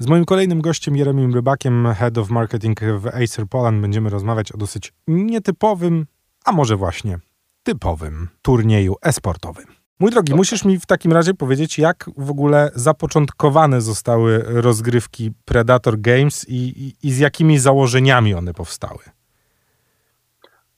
Z 0.00 0.06
moim 0.06 0.24
kolejnym 0.24 0.60
gościem, 0.60 0.96
Jeremim 0.96 1.34
Rybakiem, 1.34 1.88
Head 1.94 2.18
of 2.18 2.30
Marketing 2.30 2.80
w 2.80 3.06
Acer 3.06 3.46
Poland, 3.46 3.80
będziemy 3.80 4.10
rozmawiać 4.10 4.52
o 4.52 4.56
dosyć 4.56 4.92
nietypowym, 5.08 6.06
a 6.44 6.52
może 6.52 6.76
właśnie 6.76 7.18
typowym 7.62 8.28
turnieju 8.42 8.94
esportowym. 9.02 9.64
Mój 10.00 10.10
drogi, 10.10 10.34
musisz 10.34 10.64
mi 10.64 10.78
w 10.78 10.86
takim 10.86 11.12
razie 11.12 11.34
powiedzieć, 11.34 11.78
jak 11.78 12.10
w 12.16 12.30
ogóle 12.30 12.70
zapoczątkowane 12.74 13.80
zostały 13.80 14.44
rozgrywki 14.46 15.32
Predator 15.44 16.00
Games 16.00 16.48
i, 16.48 16.54
i, 16.54 16.94
i 17.08 17.12
z 17.12 17.18
jakimi 17.18 17.58
założeniami 17.58 18.34
one 18.34 18.54
powstały? 18.54 19.00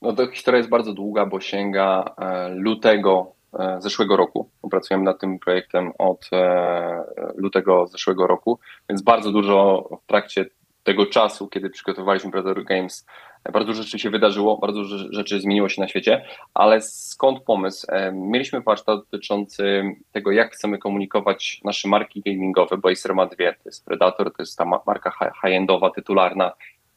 No 0.01 0.13
to 0.13 0.31
historia 0.31 0.57
jest 0.57 0.69
bardzo 0.69 0.93
długa, 0.93 1.25
bo 1.25 1.41
sięga 1.41 2.15
e, 2.17 2.49
lutego 2.49 3.31
zeszłego 3.79 4.17
roku. 4.17 4.49
Pracujemy 4.71 5.03
nad 5.03 5.19
tym 5.19 5.39
projektem 5.39 5.91
od 5.97 6.29
e, 6.33 7.03
lutego 7.35 7.87
zeszłego 7.87 8.27
roku, 8.27 8.59
więc 8.89 9.01
bardzo 9.01 9.31
dużo 9.31 9.89
w 10.03 10.07
trakcie 10.07 10.45
tego 10.83 11.05
czasu, 11.05 11.47
kiedy 11.47 11.69
przygotowywaliśmy 11.69 12.31
Predator 12.31 12.63
Games, 12.63 13.05
bardzo 13.53 13.67
dużo 13.67 13.83
rzeczy 13.83 13.99
się 13.99 14.09
wydarzyło, 14.09 14.57
bardzo 14.57 14.79
dużo 14.79 14.97
rzeczy 15.11 15.39
zmieniło 15.39 15.69
się 15.69 15.81
na 15.81 15.87
świecie, 15.87 16.25
ale 16.53 16.81
skąd 16.81 17.43
pomysł? 17.43 17.87
Mieliśmy 18.13 18.61
warsztat 18.61 18.99
dotyczący 18.99 19.83
tego, 20.11 20.31
jak 20.31 20.53
chcemy 20.53 20.77
komunikować 20.77 21.61
nasze 21.63 21.87
marki 21.87 22.21
gamingowe, 22.25 22.77
bo 22.77 22.89
Acer 22.89 23.15
ma 23.15 23.25
dwie, 23.25 23.53
to 23.53 23.59
jest 23.65 23.85
Predator, 23.85 24.33
to 24.33 24.41
jest 24.41 24.57
ta 24.57 24.65
marka 24.65 25.11
high-endowa, 25.41 25.89
tytularna 25.89 26.51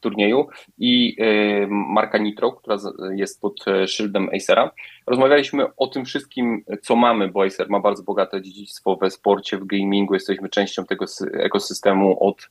turnieju 0.05 0.47
i 0.79 1.17
y, 1.21 1.67
marka 1.71 2.19
Nitro, 2.19 2.53
która 2.53 2.77
jest 3.15 3.41
pod 3.41 3.69
e, 3.69 3.89
szyldem 3.89 4.29
Acera. 4.37 4.71
Rozmawialiśmy 5.07 5.67
o 5.77 5.87
tym 5.87 6.05
wszystkim, 6.05 6.65
co 6.83 6.97
mamy, 6.97 7.29
bo 7.29 7.45
Acer 7.45 7.71
ma 7.71 7.81
bardzo 7.81 8.03
bogate 8.03 8.43
dziedzictwo 8.43 8.97
we 8.97 9.11
sporcie, 9.11 9.59
w 9.59 9.67
gamingu, 9.67 10.15
jesteśmy 10.15 10.49
częścią 10.49 10.85
tego 10.85 11.05
ekosystemu 11.33 12.25
od 12.25 12.49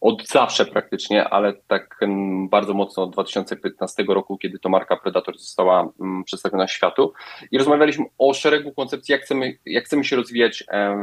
od 0.00 0.28
zawsze 0.28 0.66
praktycznie, 0.66 1.28
ale 1.28 1.52
tak 1.66 2.00
bardzo 2.50 2.74
mocno 2.74 3.02
od 3.02 3.12
2015 3.12 4.04
roku, 4.08 4.38
kiedy 4.38 4.58
to 4.58 4.68
marka 4.68 4.96
Predator 4.96 5.38
została 5.38 5.92
mm, 6.00 6.24
przedstawiona 6.24 6.68
światu. 6.68 7.12
I 7.50 7.58
rozmawialiśmy 7.58 8.04
o 8.18 8.34
szeregu 8.34 8.72
koncepcji, 8.72 9.12
jak 9.12 9.22
chcemy, 9.22 9.58
jak 9.66 9.84
chcemy 9.84 10.04
się 10.04 10.16
rozwijać 10.16 10.64
e, 10.68 10.96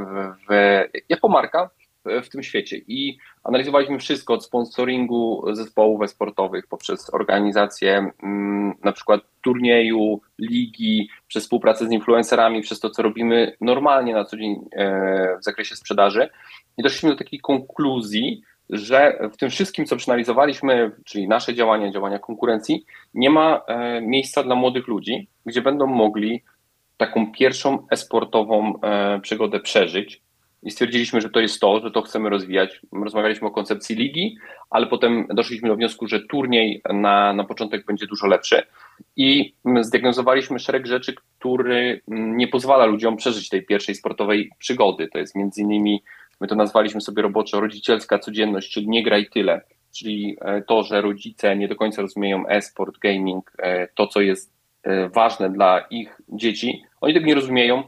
w, 0.49 0.83
jako 1.09 1.29
marka 1.29 1.69
w, 2.05 2.30
tym 2.30 2.44
świecie. 2.44 2.78
I 2.88 3.17
analizowaliśmy 3.44 4.00
wszystko 4.00 4.33
od 4.33 4.45
sponsoringu 4.45 5.45
zespołów 5.53 6.09
sportowych 6.09 6.67
poprzez 6.67 7.14
organizację 7.14 8.11
mm, 8.23 8.73
na 8.83 8.91
przykład 8.91 9.22
turnieju, 9.41 10.22
ligi, 10.39 11.09
przez 11.28 11.44
współpracę 11.44 11.88
z 11.88 11.91
influencerami, 11.91 12.61
przez 12.61 12.80
to, 12.80 12.89
co 12.89 13.02
robimy 13.02 13.58
normalnie 13.61 14.14
na 14.14 14.25
co 14.25 14.38
dzień 14.38 14.56
e, 14.72 15.38
w 15.41 15.44
zakresie 15.44 15.75
sprzedaży. 15.75 16.30
I 16.78 16.83
doszliśmy 16.83 17.09
do 17.09 17.16
takiej 17.16 17.39
konkluzji, 17.39 18.41
że 18.69 19.19
w 19.34 19.38
tym 19.38 19.50
wszystkim, 19.50 19.86
co 19.86 19.95
przeanalizowaliśmy, 19.95 20.91
czyli 21.06 21.28
nasze 21.28 21.53
działania, 21.53 21.91
działania 21.91 22.19
konkurencji, 22.19 22.86
nie 23.13 23.30
ma 23.30 23.61
e, 23.67 24.02
miejsca 24.02 24.44
dla 24.44 24.56
młodych 24.56 24.88
ludzi, 24.88 25.28
gdzie 25.45 25.61
będą 25.61 25.88
mogli 25.88 26.44
taką 26.97 27.31
pierwszą 27.31 27.88
esportową 27.91 28.81
e, 28.81 29.19
przygodę 29.19 29.59
przeżyć. 29.59 30.22
I 30.63 30.71
stwierdziliśmy, 30.71 31.21
że 31.21 31.29
to 31.29 31.39
jest 31.39 31.59
to, 31.59 31.79
że 31.79 31.91
to 31.91 32.02
chcemy 32.02 32.29
rozwijać. 32.29 32.81
Rozmawialiśmy 33.03 33.47
o 33.47 33.52
koncepcji 33.52 33.95
ligi, 33.95 34.38
ale 34.69 34.88
potem 34.88 35.27
doszliśmy 35.29 35.69
do 35.69 35.75
wniosku, 35.75 36.07
że 36.07 36.19
turniej 36.19 36.81
na, 36.93 37.33
na 37.33 37.43
początek 37.43 37.85
będzie 37.85 38.07
dużo 38.07 38.27
lepszy. 38.27 38.63
I 39.16 39.53
zdiagnozowaliśmy 39.81 40.59
szereg 40.59 40.88
rzeczy, 40.88 41.16
który 41.16 42.01
nie 42.07 42.47
pozwala 42.47 42.85
ludziom 42.85 43.17
przeżyć 43.17 43.49
tej 43.49 43.66
pierwszej 43.66 43.95
sportowej 43.95 44.49
przygody. 44.57 45.07
To 45.07 45.19
jest 45.19 45.35
między 45.35 45.61
innymi 45.61 46.01
My 46.39 46.47
to 46.47 46.55
nazwaliśmy 46.55 47.01
sobie 47.01 47.21
roboczo 47.21 47.59
rodzicielska 47.61 48.19
codzienność, 48.19 48.71
czyli 48.71 48.89
nie 48.89 49.03
graj 49.03 49.29
tyle, 49.29 49.61
czyli 49.97 50.38
e, 50.41 50.61
to, 50.61 50.83
że 50.83 51.01
rodzice 51.01 51.55
nie 51.55 51.67
do 51.67 51.75
końca 51.75 52.01
rozumieją 52.01 52.47
e-sport, 52.47 52.97
gaming, 52.97 53.51
e, 53.57 53.88
to 53.88 54.07
co 54.07 54.21
jest 54.21 54.53
e, 54.83 55.09
ważne 55.09 55.49
dla 55.49 55.79
ich 55.79 56.22
dzieci, 56.29 56.84
oni 57.01 57.13
tego 57.13 57.25
nie 57.25 57.35
rozumieją, 57.35 57.84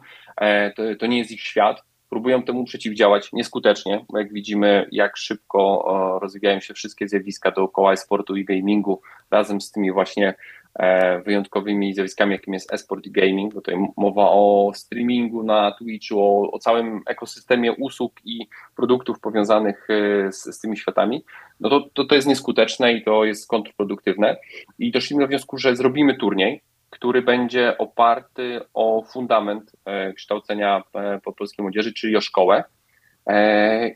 to, 0.76 0.84
to 1.00 1.06
nie 1.08 1.18
jest 1.18 1.32
ich 1.32 1.42
świat, 1.42 1.84
próbują 2.12 2.44
temu 2.44 2.66
przeciwdziałać 2.66 3.34
nieskutecznie, 3.34 4.06
bo 4.10 4.20
jak 4.20 4.34
widzimy, 4.34 4.88
jak 4.92 5.18
szybko 5.18 6.20
rozwijają 6.22 6.60
się 6.60 6.74
wszystkie 6.74 7.08
zjawiska 7.08 7.52
dookoła 7.52 7.94
e-sportu 7.94 8.36
i 8.36 8.46
gamingu, 8.46 9.02
razem 9.32 9.62
z 9.62 9.72
tymi 9.72 9.92
właśnie 9.92 10.34
E, 10.80 11.20
wyjątkowymi 11.22 11.94
zjawiskami, 11.94 12.32
jakim 12.32 12.54
jest 12.54 12.74
esport 12.74 13.06
i 13.06 13.12
gaming, 13.12 13.54
tutaj 13.54 13.76
mowa 13.98 14.30
o 14.30 14.72
streamingu 14.76 15.44
na 15.44 15.72
Twitchu, 15.72 16.20
o, 16.20 16.52
o 16.52 16.60
całym 16.60 17.02
ekosystemie 17.08 17.74
usług 17.74 18.14
i 18.26 18.48
produktów 18.76 19.20
powiązanych 19.20 19.88
e, 19.90 20.32
z, 20.32 20.44
z 20.44 20.60
tymi 20.60 20.78
światami, 20.78 21.24
no 21.60 21.70
to, 21.70 21.90
to, 21.94 22.06
to 22.06 22.16
jest 22.16 22.28
nieskuteczne 22.28 22.94
i 22.94 23.04
to 23.04 23.26
jest 23.26 23.48
kontrproduktywne. 23.48 24.38
I 24.80 24.92
doszliśmy 24.92 25.20
do 25.20 25.28
wniosku, 25.28 25.58
że 25.58 25.76
zrobimy 25.76 26.18
turniej, 26.18 26.62
który 26.92 27.22
będzie 27.22 27.78
oparty 27.78 28.62
o 28.74 29.04
fundament 29.14 29.72
e, 29.86 30.14
kształcenia 30.14 30.84
po 31.24 31.34
polskiej 31.34 31.64
młodzieży, 31.64 31.94
czyli 31.94 32.18
o 32.18 32.22
szkołę. 32.22 32.64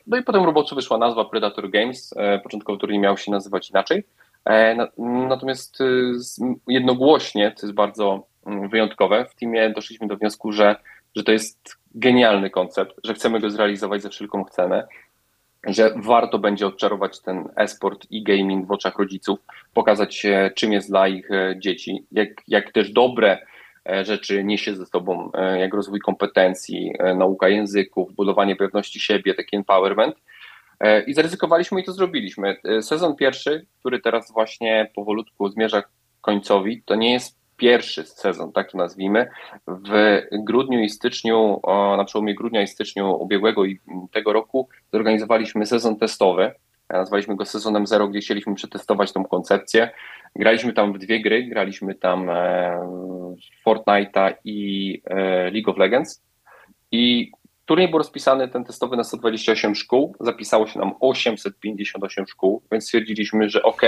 No 0.08 0.18
i 0.18 0.24
potem 0.24 0.44
roboczo 0.44 0.76
wyszła 0.76 0.98
nazwa 0.98 1.26
Predator 1.26 1.70
Games. 1.70 2.14
Początkowo 2.44 2.80
turniej 2.80 3.00
miał 3.00 3.18
się 3.18 3.32
nazywać 3.32 3.70
inaczej. 3.70 4.04
E, 4.46 4.76
natomiast 5.28 5.80
jednogłośnie, 6.68 7.54
co 7.56 7.66
jest 7.68 7.76
bardzo 7.76 8.28
mm, 8.46 8.70
wyjątkowe, 8.70 9.26
w 9.26 9.36
teamie 9.36 9.70
doszliśmy 9.70 10.08
do 10.08 10.18
wniosku, 10.18 10.52
że, 10.52 10.76
że 11.16 11.24
to 11.24 11.32
jest 11.32 11.78
genialny 11.96 12.50
koncept, 12.50 12.96
że 13.04 13.14
chcemy 13.14 13.40
go 13.40 13.50
zrealizować 13.50 14.02
za 14.02 14.10
wszelką 14.10 14.46
cenę, 14.46 14.88
że 15.66 15.94
warto 15.96 16.40
będzie 16.40 16.68
odczarować 16.68 17.22
ten 17.22 17.50
e-sport 17.56 18.08
i 18.10 18.24
gaming 18.24 18.68
w 18.68 18.72
oczach 18.72 19.00
rodziców, 19.00 19.40
pokazać 19.74 20.26
czym 20.56 20.74
jest 20.74 20.90
dla 20.90 21.08
ich 21.08 21.32
e, 21.32 21.56
dzieci, 21.60 22.06
jak, 22.12 22.30
jak 22.48 22.72
też 22.72 22.92
dobre 22.92 23.38
e, 23.90 24.06
rzeczy 24.06 24.44
niesie 24.44 24.76
ze 24.76 24.86
sobą, 24.86 25.32
jak 25.60 25.74
rozwój 25.74 26.00
kompetencji, 26.00 26.94
nauka 27.16 27.50
języków, 27.50 28.16
budowanie 28.16 28.56
pewności 28.56 29.00
siebie, 29.00 29.34
taki 29.34 29.56
empowerment, 29.56 30.16
E, 30.80 31.02
I 31.02 31.14
zaryzykowaliśmy 31.14 31.82
i 31.82 31.84
to 31.84 31.94
zrobiliśmy. 31.94 32.58
E, 32.64 32.82
sezon 32.82 33.16
pierwszy, 33.16 33.66
który 33.80 34.00
teraz 34.00 34.32
właśnie 34.32 34.92
powolutku 34.96 35.50
zmierza 35.50 35.84
końcowi, 36.22 36.84
to 36.86 36.96
nie 36.96 37.14
jest 37.14 37.38
pierwszy 37.58 38.06
sezon, 38.06 38.52
tak 38.52 38.72
to 38.72 38.78
nazwijmy. 38.78 39.28
W 39.68 40.22
grudniu 40.32 40.80
i 40.80 40.90
styczniu, 40.90 41.62
na 41.98 42.06
przełomie 42.06 42.36
grudnia 42.36 42.62
i 42.62 42.68
styczniu 42.68 43.24
ubiegłego 43.24 43.66
i 43.66 43.80
tego 44.12 44.34
roku 44.34 44.70
zorganizowaliśmy 44.94 45.66
sezon 45.66 45.98
testowy. 45.98 46.44
E, 46.90 46.98
nazwaliśmy 46.98 47.36
go 47.36 47.46
sezonem 47.46 47.88
zero, 47.88 48.08
gdzie 48.08 48.20
chcieliśmy 48.20 48.56
przetestować 48.56 49.14
tą 49.14 49.26
koncepcję. 49.26 49.90
Graliśmy 50.36 50.74
tam 50.74 50.94
w 50.94 50.98
dwie 50.98 51.22
gry, 51.22 51.44
graliśmy 51.44 51.96
tam 51.96 52.30
Fortnite'a 53.68 54.34
i 54.44 55.02
League 55.52 55.72
of 55.72 55.78
Legends. 55.78 56.24
I 56.92 57.32
Turniej 57.66 57.90
był 57.90 57.98
rozpisany 57.98 58.48
ten 58.48 58.64
testowy 58.64 58.98
na 58.98 59.04
128 59.04 59.76
szkół, 59.76 60.16
zapisało 60.20 60.68
się 60.68 60.80
nam 60.80 60.94
858 61.00 62.28
szkół, 62.28 62.62
więc 62.72 62.84
stwierdziliśmy, 62.84 63.50
że 63.50 63.64
ok, 63.64 63.82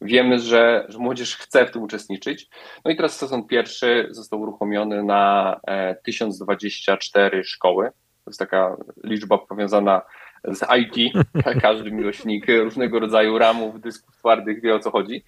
wiemy, 0.00 0.38
że, 0.38 0.86
że 0.88 0.98
młodzież 0.98 1.36
chce 1.36 1.66
w 1.66 1.70
tym 1.70 1.82
uczestniczyć. 1.82 2.48
No 2.84 2.90
i 2.90 2.96
teraz 2.96 3.16
sezon 3.16 3.46
pierwszy 3.46 4.08
został 4.10 4.40
uruchomiony 4.40 5.02
na 5.02 5.60
1024 6.04 7.38
e, 7.38 7.44
szkoły. 7.44 7.90
To 8.24 8.30
jest 8.30 8.38
taka 8.38 8.76
liczba 9.04 9.38
powiązana 9.38 10.02
z 10.44 10.66
IT. 10.78 11.12
Każdy 11.62 11.90
miłośnik 11.90 12.46
różnego 12.48 13.00
rodzaju 13.00 13.38
ramów, 13.38 13.80
dysków 13.80 14.16
twardych 14.16 14.62
wie 14.62 14.74
o 14.74 14.78
co 14.78 14.90
chodzi. 14.90 15.24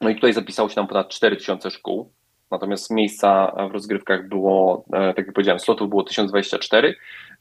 No 0.00 0.08
i 0.08 0.14
tutaj 0.14 0.32
zapisało 0.32 0.68
się 0.68 0.74
nam 0.76 0.86
ponad 0.86 1.08
4000 1.08 1.70
szkół. 1.70 2.12
Natomiast 2.50 2.90
miejsca 2.90 3.52
w 3.70 3.72
rozgrywkach 3.72 4.28
było, 4.28 4.84
e, 4.92 5.14
tak 5.14 5.26
jak 5.26 5.32
powiedziałem, 5.32 5.60
slotów 5.60 5.88
było 5.88 6.02
1024. 6.02 6.96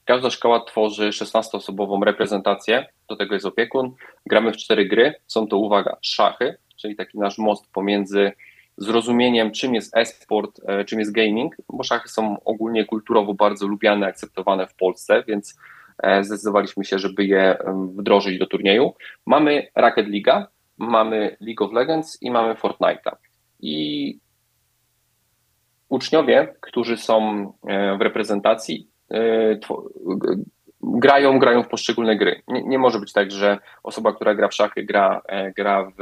Każda 0.05 0.29
szkoła 0.29 0.59
tworzy 0.59 1.09
16-osobową 1.09 2.03
reprezentację, 2.03 2.85
do 3.09 3.15
tego 3.15 3.33
jest 3.33 3.45
opiekun. 3.45 3.95
Gramy 4.25 4.51
w 4.51 4.57
cztery 4.57 4.85
gry. 4.85 5.13
Są 5.27 5.47
to, 5.47 5.57
uwaga, 5.57 5.97
szachy, 6.01 6.57
czyli 6.75 6.95
taki 6.95 7.19
nasz 7.19 7.37
most 7.37 7.71
pomiędzy 7.71 8.31
zrozumieniem, 8.77 9.51
czym 9.51 9.75
jest 9.75 9.97
e-sport, 9.97 10.61
e, 10.67 10.85
czym 10.85 10.99
jest 10.99 11.11
gaming, 11.11 11.55
bo 11.69 11.83
szachy 11.83 12.09
są 12.09 12.37
ogólnie 12.43 12.85
kulturowo 12.85 13.33
bardzo 13.33 13.67
lubiane, 13.67 14.07
akceptowane 14.07 14.67
w 14.67 14.75
Polsce, 14.75 15.23
więc 15.27 15.59
e, 16.03 16.23
zdecydowaliśmy 16.23 16.85
się, 16.85 16.99
żeby 16.99 17.25
je 17.25 17.57
wdrożyć 17.97 18.39
do 18.39 18.45
turnieju. 18.47 18.93
Mamy 19.25 19.67
Racket 19.75 20.07
Liga, 20.07 20.47
mamy 20.77 21.37
League 21.41 21.65
of 21.65 21.73
Legends 21.73 22.21
i 22.21 22.31
mamy 22.31 22.53
Fortnite'a. 22.53 23.15
I 23.59 24.19
uczniowie, 25.89 26.55
którzy 26.61 26.97
są 26.97 27.43
e, 27.67 27.97
w 27.97 28.01
reprezentacji, 28.01 28.94
grają, 30.81 31.39
grają 31.39 31.63
w 31.63 31.67
poszczególne 31.67 32.15
gry. 32.15 32.41
Nie, 32.47 32.63
nie, 32.63 32.77
może 32.79 32.99
być 32.99 33.13
tak, 33.13 33.31
że 33.31 33.57
osoba, 33.83 34.13
która 34.13 34.35
gra 34.35 34.47
w 34.47 34.53
szachy, 34.53 34.83
gra, 34.83 35.21
e, 35.27 35.51
gra 35.51 35.91
w 35.97 35.99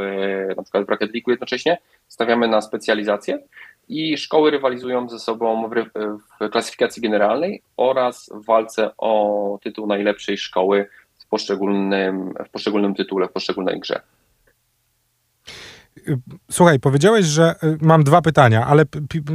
na 0.58 0.64
przykład 0.64 0.86
w 0.86 0.90
Rocket 0.90 1.14
League 1.14 1.32
jednocześnie. 1.32 1.78
Stawiamy 2.08 2.48
na 2.48 2.62
specjalizację 2.62 3.40
i 3.90 4.18
szkoły 4.18 4.52
rywalizują 4.52 5.10
ze 5.10 5.20
sobą 5.20 5.70
w, 5.70 5.74
w 6.46 6.50
klasyfikacji 6.50 7.02
generalnej 7.02 7.62
oraz 7.78 8.30
w 8.34 8.46
walce 8.46 8.92
o 8.98 9.60
tytuł 9.64 9.88
najlepszej 9.88 10.38
szkoły 10.38 10.86
w 11.20 11.28
poszczególnym, 11.28 12.34
w 12.46 12.50
poszczególnym 12.50 12.96
tytule, 12.96 13.28
w 13.28 13.32
poszczególnej 13.32 13.80
grze. 13.80 14.02
Słuchaj, 16.52 16.80
powiedziałeś, 16.80 17.26
że 17.26 17.56
y, 17.64 17.78
mam 17.82 18.04
dwa 18.04 18.22
pytania, 18.22 18.66
ale 18.66 18.84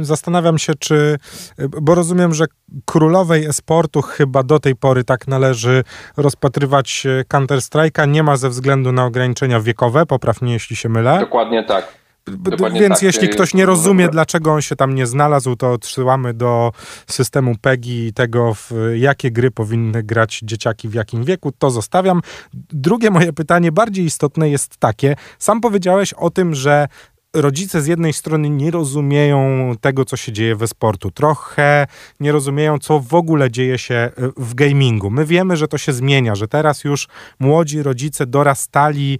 zastanawiam 0.01 0.57
się, 0.57 0.73
czy. 0.79 1.17
Y, 1.59 1.69
bo 1.81 1.95
rozumiem, 1.95 2.33
że 2.33 2.45
królowej 2.85 3.45
esportu 3.45 4.01
chyba 4.01 4.43
do 4.43 4.59
tej 4.59 4.75
pory 4.75 5.03
tak 5.03 5.27
należy 5.27 5.83
rozpatrywać 6.17 7.05
y, 7.05 7.25
Counter-Strike'a. 7.33 8.07
Nie 8.07 8.23
ma 8.23 8.37
ze 8.37 8.49
względu 8.49 8.91
na 8.91 9.05
ograniczenia 9.05 9.59
wiekowe, 9.59 10.05
popraw 10.05 10.41
mnie, 10.41 10.53
jeśli 10.53 10.75
się 10.75 10.89
mylę. 10.89 11.19
Dokładnie 11.19 11.63
tak. 11.63 11.99
Dokładnie 12.37 12.79
Więc 12.79 12.95
tak. 12.95 13.03
jeśli 13.03 13.29
ktoś 13.29 13.53
nie 13.53 13.65
rozumie, 13.65 14.09
dlaczego 14.09 14.53
on 14.53 14.61
się 14.61 14.75
tam 14.75 14.95
nie 14.95 15.07
znalazł, 15.07 15.55
to 15.55 15.71
odsyłamy 15.71 16.33
do 16.33 16.71
systemu 17.07 17.55
PEGI 17.61 18.07
i 18.07 18.13
tego, 18.13 18.53
w 18.53 18.71
jakie 18.95 19.31
gry 19.31 19.51
powinny 19.51 20.03
grać 20.03 20.39
dzieciaki 20.43 20.89
w 20.89 20.93
jakim 20.93 21.23
wieku. 21.23 21.51
To 21.51 21.71
zostawiam. 21.71 22.21
Drugie 22.53 23.11
moje 23.11 23.33
pytanie, 23.33 23.71
bardziej 23.71 24.05
istotne, 24.05 24.49
jest 24.49 24.77
takie. 24.77 25.15
Sam 25.39 25.61
powiedziałeś 25.61 26.13
o 26.13 26.29
tym, 26.29 26.55
że 26.55 26.87
rodzice 27.33 27.81
z 27.81 27.87
jednej 27.87 28.13
strony 28.13 28.49
nie 28.49 28.71
rozumieją 28.71 29.71
tego, 29.81 30.05
co 30.05 30.17
się 30.17 30.31
dzieje 30.31 30.55
we 30.55 30.67
sportu. 30.67 31.11
Trochę 31.11 31.87
nie 32.19 32.31
rozumieją, 32.31 32.79
co 32.79 32.99
w 32.99 33.13
ogóle 33.13 33.51
dzieje 33.51 33.77
się 33.77 33.95
e, 33.95 34.11
w 34.37 34.53
gamingu. 34.53 35.09
My 35.09 35.25
wiemy, 35.25 35.57
że 35.57 35.67
to 35.67 35.77
się 35.77 35.93
zmienia, 35.93 36.35
że 36.35 36.47
teraz 36.47 36.83
już 36.83 37.07
młodzi 37.39 37.83
rodzice 37.83 38.25
dorastali 38.25 39.19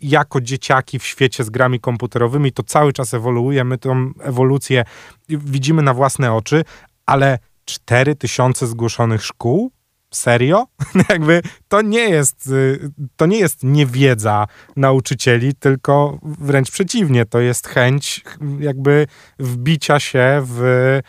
jako 0.00 0.40
dzieciaki 0.40 0.98
w 0.98 1.04
świecie 1.04 1.44
z 1.44 1.50
grami 1.50 1.80
komputerowymi. 1.80 2.52
To 2.52 2.62
cały 2.62 2.92
czas 2.92 3.14
ewoluuje. 3.14 3.64
My 3.64 3.78
tą 3.78 4.10
ewolucję 4.20 4.84
widzimy 5.28 5.82
na 5.82 5.94
własne 5.94 6.32
oczy, 6.32 6.64
ale 7.06 7.38
4000 7.64 8.66
zgłoszonych 8.66 9.24
szkół 9.24 9.72
serio? 10.10 10.66
Jakby 11.10 11.42
to 11.68 11.82
nie 11.82 12.08
jest, 12.08 12.46
y, 12.46 12.90
to 13.16 13.26
nie 13.26 13.38
jest 13.38 13.64
niewiedza 13.64 14.46
nauczycieli, 14.76 15.54
tylko 15.54 16.18
wręcz 16.22 16.70
przeciwnie, 16.70 17.26
to 17.26 17.40
jest 17.40 17.68
chęć 17.68 18.24
jakby 18.60 19.06
wbicia 19.38 20.00
się 20.00 20.42
w 20.44 21.00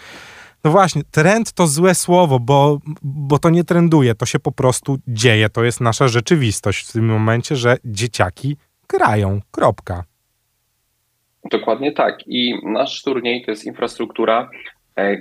no 0.63 0.71
właśnie, 0.71 1.01
trend 1.11 1.51
to 1.51 1.67
złe 1.67 1.95
słowo, 1.95 2.39
bo, 2.39 2.79
bo 3.01 3.39
to 3.39 3.49
nie 3.49 3.63
trenduje, 3.63 4.15
to 4.15 4.25
się 4.25 4.39
po 4.39 4.51
prostu 4.51 4.97
dzieje, 5.07 5.49
to 5.49 5.63
jest 5.63 5.81
nasza 5.81 6.07
rzeczywistość 6.07 6.89
w 6.89 6.91
tym 6.91 7.05
momencie, 7.05 7.55
że 7.55 7.77
dzieciaki 7.85 8.57
grają, 8.89 9.41
kropka. 9.51 10.03
Dokładnie 11.51 11.91
tak 11.91 12.27
i 12.27 12.53
nasz 12.63 13.01
turniej 13.01 13.45
to 13.45 13.51
jest 13.51 13.65
infrastruktura, 13.65 14.49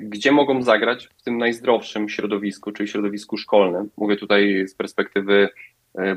gdzie 0.03 0.33
mogą 0.33 0.63
zagrać 0.63 1.09
w 1.19 1.23
tym 1.23 1.39
najzdrowszym 1.39 2.09
środowisku, 2.09 2.73
czyli 2.73 2.89
środowisku 2.89 3.37
szkolnym. 3.37 3.91
Mówię 3.97 4.17
tutaj 4.17 4.69
z 4.69 4.75
perspektywy 4.75 5.35
e, 5.45 5.49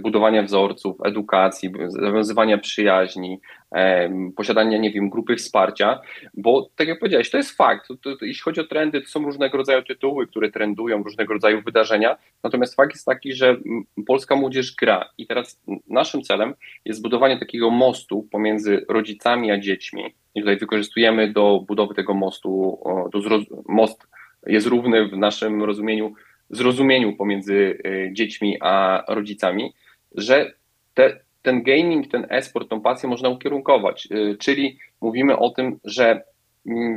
budowania 0.02 0.44
wzorców, 0.44 0.98
edukacji, 1.06 1.72
zawiązywania 1.88 2.58
przyjaźni, 2.58 3.40
posiadania, 4.36 4.78
nie 4.78 4.92
wiem, 4.92 5.10
grupy 5.10 5.36
wsparcia, 5.36 6.02
bo 6.34 6.70
tak 6.76 6.88
jak 6.88 7.00
powiedziałeś, 7.00 7.30
to 7.30 7.38
jest 7.38 7.58
fakt. 7.58 7.88
To, 7.88 7.96
to, 7.96 8.26
jeśli 8.26 8.42
chodzi 8.42 8.62
o 8.62 8.64
trendy, 8.64 9.02
to 9.02 9.08
są 9.08 9.26
różnego 9.26 9.58
rodzaju 9.58 9.84
tytuły, 9.84 10.28
które 10.28 10.52
trendują, 10.52 11.04
różnego 11.04 11.34
rodzaju 11.34 11.62
wydarzenia, 11.62 12.18
natomiast 12.44 12.76
fakt 12.76 12.94
jest 12.94 13.06
taki, 13.06 13.34
że 13.34 13.58
polska 14.08 14.36
młodzież 14.36 14.76
gra. 14.76 15.10
I 15.18 15.28
teraz 15.28 15.62
naszym 15.88 16.22
celem 16.22 16.54
jest 16.86 17.00
zbudowanie 17.00 17.40
takiego 17.40 17.70
mostu 17.70 18.28
pomiędzy 18.32 18.86
rodzicami 18.90 19.52
a 19.52 19.60
dziećmi. 19.60 20.04
I 20.36 20.40
tutaj 20.40 20.58
wykorzystujemy 20.58 21.32
do 21.32 21.64
budowy 21.68 21.94
tego 21.94 22.14
mostu, 22.14 22.80
do 23.14 23.20
most 23.68 24.08
jest 24.48 24.68
równy 24.68 25.08
w 25.08 25.18
naszym 25.18 25.64
rozumieniu, 25.64 26.14
zrozumieniu 26.50 27.16
pomiędzy 27.16 27.78
e, 27.84 28.14
dziećmi 28.14 28.58
a 28.62 29.04
rodzicami, 29.08 29.74
że 30.16 30.54
te, 30.94 31.20
ten 31.42 31.64
gaming, 31.64 32.08
ten 32.08 32.28
e-sport, 32.30 32.70
tą 32.70 32.82
pasję 32.82 33.10
można 33.10 33.30
ukierunkować. 33.30 34.08
Y, 34.12 34.38
czyli 34.40 34.78
mówimy 35.02 35.38
o 35.38 35.50
tym, 35.50 35.80
że 35.84 36.24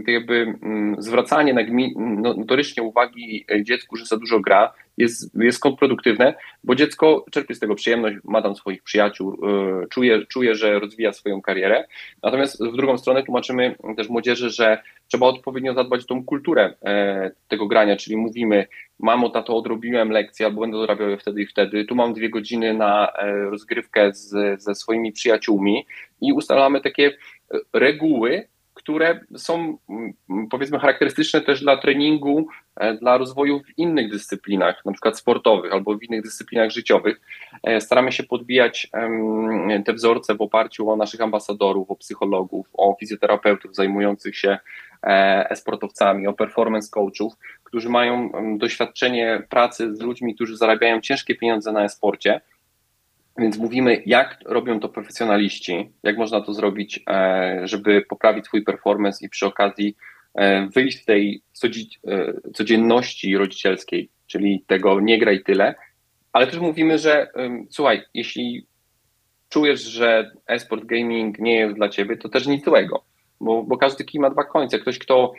jakby 0.06 0.54
mm, 0.62 1.02
zwracanie 1.02 1.66
no, 1.96 2.34
notorycznie 2.34 2.82
uwagi 2.82 3.44
e, 3.50 3.64
dziecku, 3.64 3.96
że 3.96 4.06
za 4.06 4.16
dużo 4.16 4.40
gra, 4.40 4.72
jest, 4.98 5.34
jest 5.34 5.60
kontrproduktywne, 5.60 6.34
bo 6.64 6.74
dziecko 6.74 7.24
czerpie 7.30 7.54
z 7.54 7.58
tego 7.58 7.74
przyjemność, 7.74 8.16
ma 8.24 8.42
tam 8.42 8.56
swoich 8.56 8.82
przyjaciół, 8.82 9.34
y, 9.82 9.88
czuje, 9.88 10.26
czuje, 10.26 10.54
że 10.54 10.78
rozwija 10.78 11.12
swoją 11.12 11.42
karierę. 11.42 11.84
Natomiast 12.22 12.64
w 12.64 12.76
drugą 12.76 12.98
stronę 12.98 13.22
tłumaczymy 13.22 13.76
też 13.96 14.08
młodzieży, 14.08 14.50
że 14.50 14.82
trzeba 15.08 15.26
odpowiednio 15.26 15.74
zadbać 15.74 16.02
o 16.02 16.06
tą 16.06 16.24
kulturę 16.24 16.74
e, 16.82 17.30
tego 17.48 17.66
grania, 17.66 17.96
czyli 17.96 18.16
mówimy, 18.16 18.66
mamo, 18.98 19.30
tato, 19.30 19.56
odrobiłem 19.56 20.10
lekcję, 20.10 20.46
albo 20.46 20.60
będę 20.60 21.10
je 21.10 21.18
wtedy 21.18 21.42
i 21.42 21.46
wtedy, 21.46 21.84
tu 21.84 21.94
mam 21.94 22.14
dwie 22.14 22.30
godziny 22.30 22.74
na 22.74 23.12
e, 23.12 23.32
rozgrywkę 23.50 24.14
z, 24.14 24.62
ze 24.62 24.74
swoimi 24.74 25.12
przyjaciółmi 25.12 25.86
i 26.20 26.32
ustalamy 26.32 26.80
takie 26.80 27.16
reguły, 27.72 28.48
które 28.86 29.20
są 29.36 29.78
mm, 29.88 30.48
powiedzmy 30.50 30.78
charakterystyczne 30.78 31.40
też 31.40 31.60
dla 31.60 31.76
treningu, 31.76 32.46
e, 32.76 32.94
dla 32.94 33.18
rozwoju 33.18 33.60
w 33.60 33.78
innych 33.78 34.10
dyscyplinach, 34.10 34.84
na 34.84 34.92
przykład 34.92 35.18
sportowych 35.18 35.72
albo 35.72 35.98
w 35.98 36.02
innych 36.02 36.22
dyscyplinach 36.22 36.70
życiowych. 36.70 37.20
E, 37.62 37.80
staramy 37.80 38.12
się 38.12 38.22
podbijać 38.22 38.90
te 39.86 39.92
wzorce 39.92 40.34
w 40.34 40.40
oparciu 40.40 40.90
o 40.90 40.96
naszych 40.96 41.20
ambasadorów, 41.20 41.90
o 41.90 41.96
psychologów, 41.96 42.66
o 42.72 42.96
fizjoterapeutów 43.00 43.74
zajmujących 43.74 44.36
się 44.36 44.58
e, 45.02 45.50
e-sportowcami, 45.50 46.26
o 46.26 46.32
performance 46.32 46.90
coachów, 46.90 47.32
którzy 47.64 47.88
mają 47.88 48.30
doświadczenie 48.58 49.42
pracy 49.48 49.96
z 49.96 50.00
ludźmi, 50.00 50.34
którzy 50.34 50.56
zarabiają 50.56 51.00
ciężkie 51.00 51.34
pieniądze 51.34 51.72
na 51.72 51.84
e-sporcie 51.84 52.40
więc 53.38 53.58
mówimy, 53.58 54.02
jak 54.06 54.38
robią 54.44 54.80
to 54.80 54.88
profesjonaliści, 54.88 55.90
jak 56.02 56.16
można 56.16 56.40
to 56.40 56.54
zrobić, 56.54 57.00
e, 57.10 57.60
żeby 57.64 58.02
poprawić 58.02 58.44
swój 58.44 58.64
performance 58.64 59.26
i 59.26 59.28
przy 59.28 59.46
okazji 59.46 59.96
e, 60.34 60.68
wyjść 60.68 61.02
z 61.02 61.04
tej 61.04 61.42
e, 61.64 61.70
codzienności 62.54 63.36
rodzicielskiej, 63.36 64.10
czyli 64.26 64.64
tego 64.66 65.00
nie 65.00 65.18
graj 65.18 65.42
tyle, 65.42 65.74
ale 66.32 66.46
też 66.46 66.58
mówimy, 66.58 66.98
że 66.98 67.28
słuchaj, 67.70 68.02
jeśli 68.14 68.66
czujesz, 69.48 69.80
że 69.80 70.30
esport 70.46 70.84
gaming 70.84 71.38
nie 71.38 71.54
jest 71.54 71.74
dla 71.74 71.88
ciebie, 71.88 72.16
to 72.16 72.28
też 72.28 72.46
nic 72.46 72.64
złego, 72.64 73.04
bo, 73.40 73.62
bo 73.62 73.76
każdy 73.76 74.04
kij 74.04 74.20
ma 74.20 74.30
dwa 74.30 74.44
końce. 74.44 74.78
Ktoś, 74.78 74.98
kto 74.98 75.32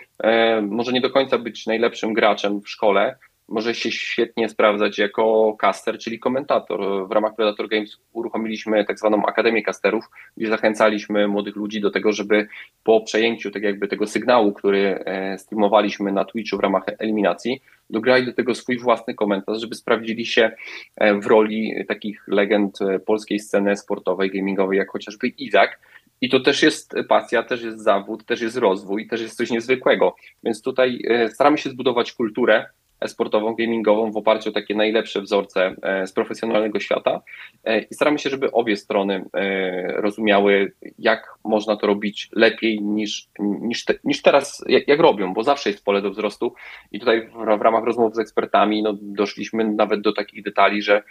może 0.61 0.91
nie 0.91 1.01
do 1.01 1.09
końca 1.09 1.37
być 1.37 1.65
najlepszym 1.65 2.13
graczem 2.13 2.61
w 2.61 2.69
szkole, 2.69 3.15
może 3.47 3.75
się 3.75 3.91
świetnie 3.91 4.49
sprawdzać 4.49 4.97
jako 4.97 5.55
caster, 5.59 5.97
czyli 5.97 6.19
komentator. 6.19 7.07
W 7.07 7.11
ramach 7.11 7.35
Predator 7.35 7.69
Games 7.69 7.97
uruchomiliśmy 8.13 8.85
tak 8.85 8.99
zwaną 8.99 9.25
Akademię 9.25 9.63
Casterów, 9.63 10.05
gdzie 10.37 10.49
zachęcaliśmy 10.49 11.27
młodych 11.27 11.55
ludzi 11.55 11.81
do 11.81 11.91
tego, 11.91 12.13
żeby 12.13 12.47
po 12.83 13.01
przejęciu 13.01 13.51
tak 13.51 13.63
jakby 13.63 13.87
tego 13.87 14.07
sygnału, 14.07 14.53
który 14.53 15.03
e, 15.05 15.37
streamowaliśmy 15.37 16.11
na 16.11 16.25
Twitchu 16.25 16.57
w 16.57 16.59
ramach 16.59 16.83
eliminacji, 16.99 17.61
dograli 17.89 18.25
do 18.25 18.33
tego 18.33 18.55
swój 18.55 18.77
własny 18.77 19.13
komentarz, 19.13 19.61
żeby 19.61 19.75
sprawdzili 19.75 20.25
się 20.25 20.51
e, 20.95 21.19
w 21.19 21.25
roli 21.25 21.85
takich 21.87 22.27
legend 22.27 22.81
e, 22.81 22.99
polskiej 22.99 23.39
sceny 23.39 23.77
sportowej, 23.77 24.31
gamingowej, 24.31 24.77
jak 24.77 24.91
chociażby 24.91 25.27
Izak. 25.27 25.79
I 26.21 26.29
to 26.29 26.39
też 26.39 26.63
jest 26.63 26.93
pasja, 27.09 27.43
też 27.43 27.63
jest 27.63 27.79
zawód, 27.79 28.25
też 28.25 28.41
jest 28.41 28.57
rozwój, 28.57 29.07
też 29.07 29.21
jest 29.21 29.37
coś 29.37 29.49
niezwykłego. 29.49 30.15
Więc 30.43 30.61
tutaj 30.61 31.01
staramy 31.29 31.57
się 31.57 31.69
zbudować 31.69 32.13
kulturę, 32.13 32.65
sportową, 33.07 33.55
gamingową 33.55 34.11
w 34.11 34.17
oparciu 34.17 34.49
o 34.49 34.53
takie 34.53 34.75
najlepsze 34.75 35.21
wzorce 35.21 35.75
e, 35.81 36.07
z 36.07 36.13
profesjonalnego 36.13 36.79
świata. 36.79 37.21
E, 37.63 37.79
i 37.79 37.93
staramy 37.93 38.19
się, 38.19 38.29
żeby 38.29 38.51
obie 38.51 38.77
strony 38.77 39.25
e, 39.33 40.01
rozumiały, 40.01 40.71
jak 40.99 41.33
można 41.43 41.75
to 41.75 41.87
robić 41.87 42.29
lepiej 42.33 42.81
niż, 42.81 43.27
niż, 43.39 43.85
te, 43.85 43.93
niż 44.03 44.21
teraz, 44.21 44.63
jak, 44.67 44.87
jak, 44.87 44.99
robią, 44.99 45.33
bo 45.33 45.43
zawsze 45.43 45.69
jest 45.69 45.85
pole 45.85 46.01
do 46.01 46.11
wzrostu. 46.11 46.53
I 46.91 46.99
tutaj 46.99 47.27
w, 47.27 47.57
w 47.57 47.61
ramach 47.61 47.83
rozmów 47.83 48.15
z 48.15 48.19
ekspertami 48.19 48.83
no, 48.83 48.93
doszliśmy 49.01 49.63
nawet 49.63 50.01
do 50.01 50.13
takich 50.13 50.43
detali, 50.43 50.81
że 50.81 51.03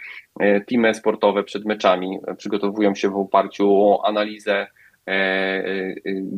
teamy 0.67 0.93
sportowe 0.93 1.43
przed 1.43 1.65
meczami 1.65 2.19
przygotowują 2.37 2.95
się 2.95 3.09
w 3.09 3.15
oparciu 3.15 3.71
o 3.71 4.05
analizę 4.05 4.67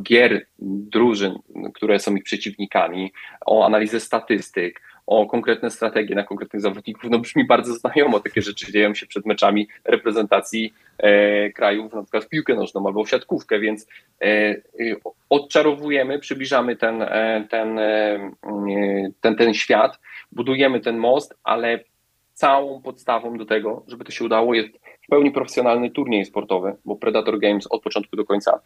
gier 0.04 0.46
drużyn, 0.60 1.34
które 1.74 2.00
są 2.00 2.16
ich 2.16 2.24
przeciwnikami, 2.24 3.12
o 3.46 3.66
analizę 3.66 4.00
statystyk, 4.00 4.82
o 5.10 5.26
konkretne 5.26 5.70
strategie 5.72 6.16
na 6.16 6.24
konkretnych 6.24 6.62
zawodników, 6.62 7.10
no 7.10 7.20
brzmi 7.20 7.48
bardzo 7.48 7.74
znajomo, 7.74 8.20
takie 8.20 8.42
rzeczy 8.42 8.72
dzieją 8.72 8.94
się 8.94 9.06
przed 9.06 9.26
meczami 9.26 9.68
reprezentacji 9.86 10.74
e, 10.98 11.50
krajów, 11.50 11.94
na 11.94 12.04
przykład 12.04 12.24
w 12.24 12.30
piłkę 12.30 12.56
nożną 12.56 12.88
albo 12.88 13.04
w 13.04 13.10
siatkówkę, 13.10 13.60
więc 13.60 13.88
e, 14.22 14.26
e 14.26 14.62
odczarowujemy, 15.30 16.20
przybliżamy 16.20 16.76
ten, 16.76 17.02
e, 17.02 17.48
ten, 17.50 17.80
e, 17.80 18.32
ten, 19.22 19.36
ten 19.36 19.54
świat, 19.54 20.00
budujemy 20.32 20.80
ten 20.80 20.98
most, 20.98 21.36
ale 21.44 21.80
całą 22.34 22.82
podstawą 22.82 23.38
do 23.38 23.46
tego, 23.46 23.84
żeby 23.88 24.04
to 24.06 24.12
się 24.12 24.26
udało, 24.26 24.54
jest 24.54 24.70
w 25.02 25.08
pełni 25.10 25.32
profesjonalny 25.32 25.92
turniej 25.92 26.26
sportowy, 26.26 26.76
bo 26.86 26.96
Predator 26.96 27.40
Games 27.40 27.68
od 27.70 27.82
początku 27.82 28.16
do 28.16 28.26
końca 28.26 28.62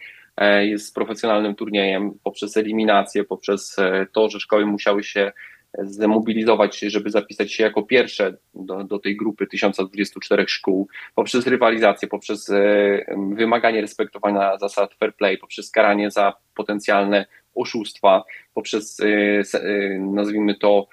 jest 0.62 0.96
profesjonalnym 0.96 1.56
turniejem 1.56 2.12
poprzez 2.24 2.58
eliminację, 2.58 3.24
poprzez 3.24 3.76
to, 4.12 4.30
że 4.30 4.40
szkoły 4.40 4.66
musiały 4.66 5.04
się 5.04 5.32
zmobilizować 5.78 6.76
się, 6.76 6.90
żeby 6.90 7.10
zapisać 7.10 7.54
się 7.54 7.64
jako 7.64 7.84
pierwsze 7.84 8.38
do, 8.54 8.84
do 8.84 9.00
tej 9.00 9.18
grupy 9.18 9.48
1024 9.48 10.46
szkół, 10.48 10.88
poprzez 11.16 11.48
rywalizację, 11.48 12.08
poprzez 12.08 12.52
wymaganie 13.32 13.82
respektowania 13.82 14.58
zasad 14.58 14.94
fair 14.94 15.16
play, 15.16 15.38
poprzez 15.38 15.72
karanie 15.72 16.12
za 16.12 16.34
potencjalne 16.56 17.26
oszustwa, 17.56 18.24
poprzez 18.54 18.98
nazwijmy 20.00 20.56
to 20.56 20.88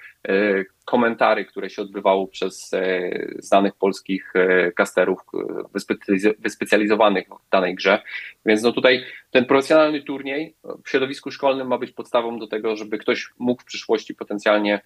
komentary, 0.91 1.45
które 1.45 1.69
się 1.69 1.81
odbywało 1.81 2.27
przez 2.27 2.73
e, 2.73 3.09
znanych 3.39 3.75
polskich 3.75 4.33
e, 4.35 4.71
kasterów 4.71 5.19
e, 5.33 6.33
wyspecjalizowanych 6.39 7.27
w 7.27 7.49
danej 7.51 7.75
grze. 7.75 8.01
Więc 8.45 8.63
no 8.63 8.71
tutaj 8.71 9.03
ten 9.31 9.45
profesjonalny 9.45 10.01
turniej 10.01 10.55
w 10.85 10.89
środowisku 10.89 11.31
szkolnym 11.31 11.67
ma 11.67 11.77
być 11.77 11.91
podstawą 11.91 12.39
do 12.39 12.47
tego, 12.47 12.75
żeby 12.75 12.97
ktoś 12.97 13.29
mógł 13.39 13.61
w 13.61 13.65
przyszłości 13.65 14.15
potencjalnie 14.15 14.81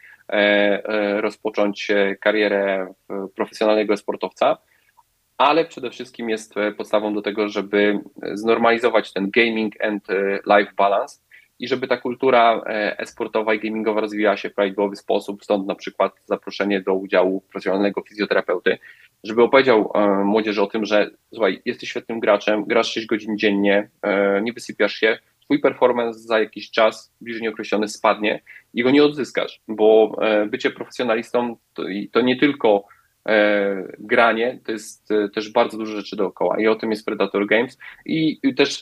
rozpocząć 1.18 1.88
karierę 2.22 2.94
profesjonalnego 3.36 3.98
sportowca 3.98 4.58
ale 5.38 5.66
przede 5.66 5.90
wszystkim 5.90 6.30
jest 6.30 6.54
podstawą 6.78 7.14
do 7.14 7.22
tego, 7.22 7.50
żeby 7.50 8.00
znormalizować 8.34 9.14
ten 9.14 9.30
gaming 9.30 9.84
and 9.84 10.08
life 10.46 10.72
balance, 10.78 11.20
i 11.60 11.68
żeby 11.68 11.88
ta 11.88 11.98
kultura 11.98 12.62
e, 12.66 13.00
e-sportowa 13.00 13.54
i 13.54 13.60
gamingowa 13.60 14.02
rozwijała 14.02 14.38
się 14.38 14.50
w 14.50 14.54
prawidłowy 14.54 14.96
sposób, 14.96 15.44
stąd 15.44 15.68
na 15.68 15.76
przykład 15.76 16.14
zaproszenie 16.26 16.82
do 16.82 16.94
udziału 16.94 17.42
profesjonalnego 17.42 18.02
fizjoterapeuty, 18.02 18.78
żeby 19.24 19.44
opowiedział 19.44 19.92
e, 19.96 20.08
młodzieży 20.24 20.62
o 20.62 20.68
tym, 20.68 20.86
że 20.86 21.10
słuchaj, 21.34 21.62
jesteś 21.66 21.90
świetnym 21.90 22.20
graczem, 22.20 22.66
grasz 22.66 22.92
6 22.92 23.08
godzin 23.08 23.38
dziennie, 23.38 23.90
e, 24.02 24.42
nie 24.42 24.54
wysypiasz 24.54 24.94
się, 24.94 25.18
twój 25.40 25.62
performance 25.62 26.20
za 26.20 26.40
jakiś 26.40 26.72
czas 26.72 27.14
bliżej 27.22 27.42
nieokreślony 27.42 27.88
spadnie 27.88 28.42
i 28.74 28.84
go 28.84 28.92
nie 28.92 29.04
odzyskasz, 29.04 29.62
bo 29.68 30.18
bycie 30.48 30.72
profesjonalistą 30.72 31.58
to, 31.74 31.84
to 32.12 32.22
nie 32.22 32.40
tylko 32.40 32.86
granie, 34.00 34.60
to 34.66 34.72
jest 34.72 35.10
też 35.34 35.52
bardzo 35.52 35.78
dużo 35.78 35.96
rzeczy 35.96 36.16
dookoła 36.16 36.60
i 36.60 36.68
o 36.68 36.76
tym 36.76 36.92
jest 36.92 37.06
Predator 37.06 37.48
Games 37.48 37.78
i, 38.06 38.40
i 38.44 38.56
też 38.56 38.82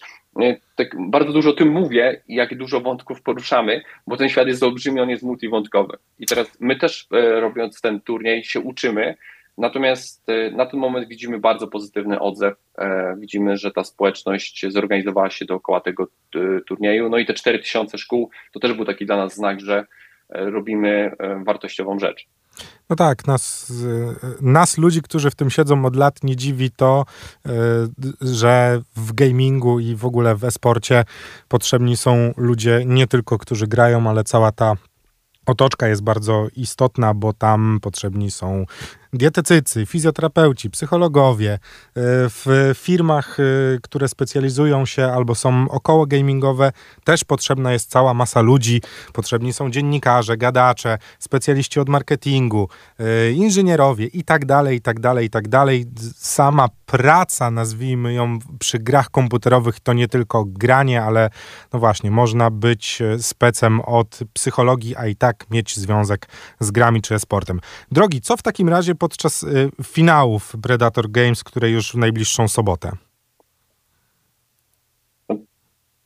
tak 0.76 1.10
bardzo 1.10 1.34
dużo 1.34 1.50
o 1.50 1.54
tym 1.54 1.68
mówię, 1.68 2.22
jak 2.28 2.58
dużo 2.58 2.82
wątków 2.82 3.22
poruszamy, 3.22 3.82
bo 4.08 4.18
ten 4.18 4.30
świat 4.30 4.48
jest 4.48 4.64
olbrzymi, 4.64 5.00
on 5.00 5.10
jest 5.10 5.24
multiwątkowy. 5.24 5.98
I 6.20 6.26
teraz 6.26 6.58
my 6.60 6.76
też 6.76 7.08
e, 7.12 7.40
robiąc 7.40 7.82
ten 7.82 8.02
turniej 8.02 8.44
się 8.44 8.60
uczymy, 8.60 9.16
natomiast 9.58 10.30
e, 10.30 10.52
na 10.52 10.66
ten 10.66 10.80
moment 10.80 11.08
widzimy 11.08 11.40
bardzo 11.40 11.68
pozytywny 11.68 12.20
odzew. 12.20 12.54
E, 12.78 13.16
widzimy, 13.20 13.58
że 13.58 13.72
ta 13.72 13.84
społeczność 13.84 14.66
zorganizowała 14.70 15.30
się 15.30 15.46
dookoła 15.46 15.82
tego 15.82 16.08
turnieju. 16.68 17.10
No 17.10 17.18
i 17.18 17.26
te 17.26 17.34
4000 17.34 17.98
szkół 17.98 18.30
to 18.52 18.60
też 18.60 18.74
był 18.74 18.86
taki 18.86 19.06
dla 19.06 19.18
nas 19.18 19.36
znak, 19.36 19.60
że 19.60 19.86
robimy 20.30 21.12
wartościową 21.46 22.00
rzecz. 22.00 22.28
No 22.90 22.96
tak, 22.96 23.28
nas, 23.28 23.74
nas 24.42 24.78
ludzi, 24.78 25.02
którzy 25.02 25.30
w 25.30 25.36
tym 25.36 25.50
siedzą 25.50 25.86
od 25.86 25.96
lat, 25.96 26.24
nie 26.24 26.36
dziwi 26.36 26.72
to, 26.72 27.06
e, 27.46 27.52
że 28.22 28.82
w 28.96 29.14
gamingu 29.14 29.80
i 29.80 29.96
w 29.96 30.06
ogóle 30.06 30.36
w 30.36 30.44
e-sporcie 30.44 31.06
potrzebni 31.48 31.98
są 31.98 32.34
ludzie 32.38 32.84
nie 32.86 33.08
tylko, 33.08 33.38
którzy 33.38 33.68
grają, 33.68 34.10
ale 34.10 34.24
cała 34.24 34.52
ta 34.52 34.74
otoczka 35.46 35.88
jest 35.88 36.02
bardzo 36.02 36.48
istotna, 36.56 37.14
bo 37.14 37.34
tam 37.34 37.80
potrzebni 37.82 38.32
są 38.32 38.66
dietetycy, 39.14 39.86
fizjoterapeuci, 39.86 40.70
psychologowie, 40.70 41.54
e, 41.54 41.60
w 42.30 42.72
firmach, 42.76 43.38
e, 43.40 43.44
które 43.82 44.08
specjalizują 44.08 44.86
się 44.86 45.06
albo 45.06 45.36
są 45.36 45.70
około 45.70 46.06
gamingowe, 46.06 46.72
też 47.04 47.24
potrzebna 47.24 47.74
jest 47.74 47.90
cała 47.90 48.14
masa 48.14 48.42
ludzi. 48.42 48.82
Potrzebni 49.14 49.54
są 49.54 49.72
dziennikarze, 49.72 50.38
gadacze, 50.38 50.98
specjaliści 51.20 51.80
od 51.80 51.90
marketingu, 51.90 52.70
e, 53.00 53.32
inżynierowie 53.32 54.06
i 54.06 54.24
tak 54.24 54.46
dalej, 54.46 54.78
i 54.78 54.82
tak 54.82 55.00
dalej, 55.00 55.26
i 55.26 55.30
tak 55.30 55.48
dalej. 55.48 55.86
Sama 56.16 56.68
praca, 56.86 57.52
nazwijmy 57.52 58.14
ją 58.14 58.40
przy 58.60 58.80
grach 58.80 59.10
komputerowych, 59.10 59.80
to 59.80 59.94
nie 59.94 60.08
tylko 60.08 60.46
granie, 60.46 61.04
ale 61.04 61.30
no 61.74 61.80
właśnie, 61.80 62.12
można 62.12 62.50
być 62.50 63.00
specem 63.20 63.82
od 63.82 64.20
psychologii, 64.34 64.96
a 64.96 65.08
i 65.08 65.16
tak 65.16 65.50
mieć 65.50 65.78
związek 65.78 66.28
z 66.60 66.72
grami 66.72 67.02
czy 67.02 67.20
sportem. 67.20 67.60
Drogi, 67.92 68.22
co 68.22 68.38
w 68.38 68.42
takim 68.42 68.70
razie 68.70 68.96
podczas 69.04 69.44
y, 69.44 69.70
finałów 69.84 70.54
Predator 70.64 71.12
Games, 71.12 71.44
które 71.44 71.70
już 71.70 71.92
w 71.92 71.96
najbliższą 71.96 72.48
sobotę? 72.48 72.92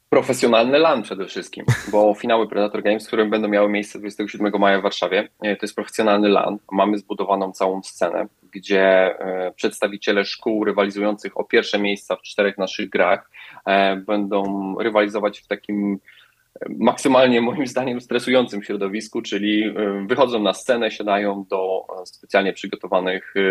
Profesjonalny 0.10 0.80
LAN 0.80 1.04
przede 1.04 1.26
wszystkim, 1.26 1.66
bo 1.92 2.14
finały 2.22 2.48
Predator 2.48 2.84
Games, 2.84 3.08
które 3.08 3.26
będą 3.26 3.48
miały 3.48 3.70
miejsce 3.70 4.00
27 4.00 4.52
maja 4.60 4.80
w 4.80 4.84
Warszawie, 4.84 5.30
e, 5.42 5.56
to 5.56 5.66
jest 5.66 5.76
profesjonalny 5.76 6.30
LAN. 6.30 6.58
Mamy 6.72 6.98
zbudowaną 6.98 7.52
całą 7.52 7.84
scenę, 7.84 8.28
gdzie 8.52 8.84
e, 9.20 9.52
przedstawiciele 9.56 10.26
szkół 10.26 10.66
rywalizujących 10.66 11.38
o 11.38 11.44
pierwsze 11.44 11.80
miejsca 11.80 12.16
w 12.16 12.22
czterech 12.22 12.58
naszych 12.58 12.90
grach 12.90 13.32
będą 14.06 14.76
rywalizować 14.80 15.40
w 15.40 15.48
takim 15.48 16.00
maksymalnie 16.70 17.42
moim 17.42 17.68
zdaniem 17.68 18.02
stresującym 18.02 18.64
środowisku, 18.64 19.22
czyli 19.22 19.64
e, 19.64 19.74
wychodzą 20.08 20.44
na 20.44 20.54
scenę, 20.54 20.92
siadają 20.92 21.46
do 21.50 21.86
e, 22.02 22.06
specjalnie 22.06 22.54
przygotowanych 22.54 23.34
e, 23.36 23.42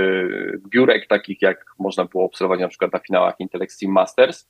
biurek, 0.68 1.06
takich 1.06 1.42
jak 1.42 1.64
można 1.78 2.04
było 2.04 2.24
obserwować 2.24 2.60
na 2.60 2.68
przykład 2.68 2.92
na 2.92 2.98
finałach 2.98 3.34
Intellect 3.38 3.82
Masters, 3.82 4.46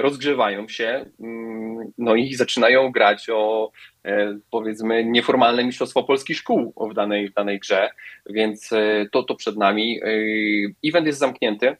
rozgrzewają 0.00 0.68
się, 0.68 1.04
mm, 1.20 1.92
no 1.98 2.14
i 2.14 2.34
zaczynają 2.34 2.92
grać 2.92 3.30
o 3.30 3.72
powiedzmy 4.50 5.04
nieformalne 5.04 5.64
mistrzostwo 5.64 6.04
polskich 6.04 6.36
szkół 6.36 6.74
w 6.90 6.94
danej, 6.94 7.28
w 7.28 7.34
danej 7.34 7.58
grze, 7.58 7.90
więc 8.30 8.70
to, 9.12 9.22
to 9.22 9.34
przed 9.34 9.56
nami. 9.56 10.00
Event 10.84 11.06
jest 11.06 11.18
zamknięty, 11.18 11.76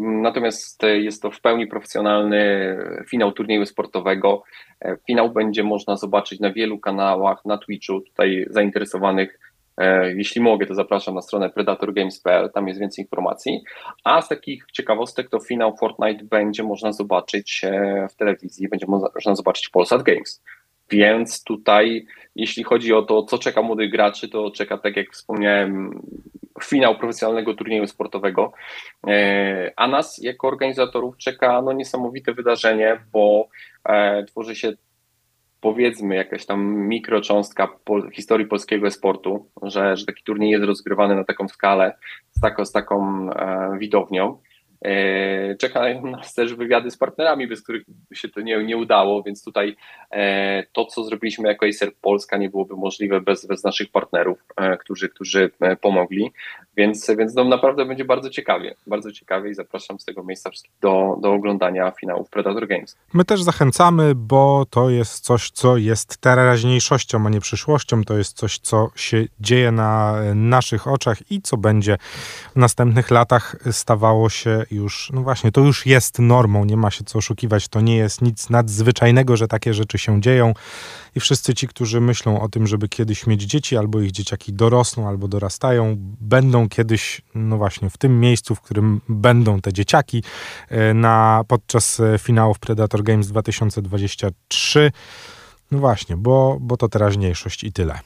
Natomiast 0.00 0.82
jest 0.82 1.22
to 1.22 1.30
w 1.30 1.40
pełni 1.40 1.66
profesjonalny 1.66 2.76
finał 3.10 3.32
turnieju 3.32 3.66
sportowego. 3.66 4.42
E, 4.84 4.96
finał 5.06 5.30
będzie 5.30 5.62
można 5.62 5.96
zobaczyć 5.96 6.40
na 6.40 6.52
wielu 6.52 6.78
kanałach, 6.78 7.44
na 7.44 7.58
Twitchu. 7.58 8.00
Tutaj 8.00 8.46
zainteresowanych, 8.50 9.40
e, 9.76 10.14
jeśli 10.14 10.40
mogę, 10.40 10.66
to 10.66 10.74
zapraszam 10.74 11.14
na 11.14 11.22
stronę 11.22 11.50
predatorgames.pl, 11.50 12.50
tam 12.50 12.68
jest 12.68 12.80
więcej 12.80 13.04
informacji. 13.04 13.62
A 14.04 14.22
z 14.22 14.28
takich 14.28 14.64
ciekawostek 14.72 15.30
to 15.30 15.40
finał 15.40 15.76
Fortnite 15.76 16.24
będzie 16.24 16.62
można 16.62 16.92
zobaczyć 16.92 17.60
e, 17.64 18.06
w 18.10 18.16
telewizji, 18.16 18.68
będzie 18.68 18.86
można 18.86 19.34
zobaczyć 19.34 19.68
Polsat 19.68 20.02
Games. 20.02 20.42
Więc 20.90 21.44
tutaj, 21.44 22.06
jeśli 22.36 22.62
chodzi 22.62 22.92
o 22.92 23.02
to, 23.02 23.22
co 23.22 23.38
czeka 23.38 23.62
młodych 23.62 23.90
graczy, 23.90 24.28
to 24.28 24.50
czeka, 24.50 24.78
tak 24.78 24.96
jak 24.96 25.10
wspomniałem, 25.12 26.02
finał 26.64 26.98
profesjonalnego 26.98 27.54
turnieju 27.54 27.86
sportowego. 27.86 28.52
E, 29.06 29.72
a 29.76 29.88
nas, 29.88 30.18
jako 30.18 30.48
organizatorów, 30.48 31.16
czeka 31.16 31.62
no, 31.62 31.72
niesamowite 31.72 32.34
wydarzenie, 32.34 33.00
bo 33.12 33.48
e, 33.84 34.24
tworzy 34.24 34.56
się 34.56 34.72
powiedzmy 35.60 36.14
jakaś 36.14 36.46
tam 36.46 36.88
mikrocząstka 36.88 37.68
po, 37.84 38.10
historii 38.10 38.46
polskiego 38.46 38.90
sportu, 38.90 39.50
że, 39.62 39.96
że 39.96 40.06
taki 40.06 40.22
turniej 40.22 40.50
jest 40.50 40.64
rozgrywany 40.64 41.14
na 41.14 41.24
taką 41.24 41.48
skalę, 41.48 41.94
z, 42.30 42.40
taką, 42.40 42.64
z 42.64 42.72
taką 42.72 43.30
e, 43.30 43.78
widownią. 43.78 44.38
E, 45.50 45.56
czekają 45.56 46.06
nas 46.06 46.34
też 46.34 46.54
wywiady 46.54 46.90
z 46.90 46.96
partnerami, 46.96 47.46
bez 47.46 47.62
których 47.62 47.82
się 48.12 48.28
to 48.28 48.40
nie, 48.40 48.64
nie 48.64 48.76
udało, 48.76 49.22
więc 49.22 49.44
tutaj 49.44 49.76
e, 50.10 50.62
to, 50.72 50.84
co 50.84 51.04
zrobiliśmy 51.04 51.48
jako 51.48 51.66
Acer 51.66 51.92
Polska, 52.00 52.36
nie 52.36 52.50
byłoby 52.50 52.76
możliwe 52.76 53.20
bez, 53.20 53.46
bez 53.46 53.64
naszych 53.64 53.90
partnerów, 53.90 54.38
e, 54.56 54.76
którzy, 54.76 55.08
którzy 55.08 55.50
pomogli, 55.80 56.32
więc, 56.76 57.10
więc 57.18 57.34
no, 57.34 57.44
naprawdę 57.44 57.84
będzie 57.84 58.04
bardzo 58.04 58.30
ciekawie, 58.30 58.74
bardzo 58.86 59.12
ciekawie 59.12 59.50
i 59.50 59.54
zapraszam 59.54 59.98
z 60.00 60.04
tego 60.04 60.24
miejsca 60.24 60.50
wszystkich 60.50 60.74
do, 60.80 61.18
do 61.22 61.32
oglądania 61.32 61.90
finałów 61.90 62.30
Predator 62.30 62.68
Games. 62.68 62.96
My 63.14 63.24
też 63.24 63.42
zachęcamy, 63.42 64.14
bo 64.14 64.66
to 64.70 64.90
jest 64.90 65.24
coś, 65.24 65.50
co 65.50 65.76
jest 65.76 66.18
teraźniejszością, 66.18 67.26
a 67.26 67.30
nie 67.30 67.40
przyszłością, 67.40 68.04
to 68.04 68.18
jest 68.18 68.36
coś, 68.36 68.58
co 68.58 68.90
się 68.96 69.24
dzieje 69.40 69.72
na 69.72 70.16
naszych 70.34 70.86
oczach 70.86 71.30
i 71.30 71.42
co 71.42 71.56
będzie 71.56 71.96
w 72.54 72.56
następnych 72.56 73.10
latach 73.10 73.56
stawało 73.70 74.28
się 74.28 74.64
już, 74.70 75.10
no 75.14 75.22
właśnie, 75.22 75.37
to 75.52 75.60
już 75.60 75.86
jest 75.86 76.18
normą, 76.18 76.64
nie 76.64 76.76
ma 76.76 76.90
się 76.90 77.04
co 77.04 77.18
oszukiwać, 77.18 77.68
to 77.68 77.80
nie 77.80 77.96
jest 77.96 78.22
nic 78.22 78.50
nadzwyczajnego, 78.50 79.36
że 79.36 79.48
takie 79.48 79.74
rzeczy 79.74 79.98
się 79.98 80.20
dzieją 80.20 80.54
i 81.14 81.20
wszyscy 81.20 81.54
ci, 81.54 81.68
którzy 81.68 82.00
myślą 82.00 82.40
o 82.40 82.48
tym, 82.48 82.66
żeby 82.66 82.88
kiedyś 82.88 83.26
mieć 83.26 83.42
dzieci, 83.42 83.76
albo 83.76 84.00
ich 84.00 84.10
dzieciaki 84.10 84.52
dorosną, 84.52 85.08
albo 85.08 85.28
dorastają, 85.28 85.96
będą 86.20 86.68
kiedyś, 86.68 87.20
no 87.34 87.56
właśnie, 87.56 87.90
w 87.90 87.98
tym 87.98 88.20
miejscu, 88.20 88.54
w 88.54 88.60
którym 88.60 89.00
będą 89.08 89.60
te 89.60 89.72
dzieciaki 89.72 90.22
e, 90.68 90.94
na, 90.94 91.42
podczas 91.48 92.00
e, 92.00 92.18
finałów 92.18 92.58
Predator 92.58 93.02
Games 93.02 93.28
2023. 93.28 94.92
No 95.70 95.78
właśnie, 95.78 96.16
bo, 96.16 96.58
bo 96.60 96.76
to 96.76 96.88
teraźniejszość 96.88 97.64
i 97.64 97.72
tyle. 97.72 98.00